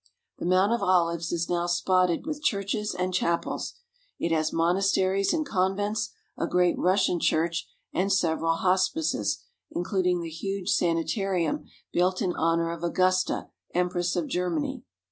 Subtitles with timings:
[0.39, 3.75] The Mount of Olives is now spotted with churches and chapels.
[4.17, 10.29] It has monasteries and convents, a great Rus sian church, and several hospices, including the
[10.31, 14.81] huge sani tarium built in honour of Augusta, Empress of Germany.